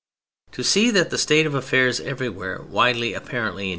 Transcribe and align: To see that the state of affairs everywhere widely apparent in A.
To 0.53 0.63
see 0.63 0.89
that 0.89 1.11
the 1.11 1.17
state 1.19 1.45
of 1.45 1.53
affairs 1.53 1.99
everywhere 1.99 2.59
widely 2.59 3.13
apparent 3.13 3.59
in 3.59 3.65
A. 3.65 3.69